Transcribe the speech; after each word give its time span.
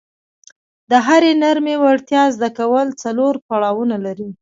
د 0.89 0.91
هرې 1.05 1.31
نرمې 1.41 1.75
وړتیا 1.83 2.23
زده 2.35 2.49
کول 2.59 2.87
څلور 3.03 3.33
پړاونه 3.47 3.97
لري. 4.05 4.29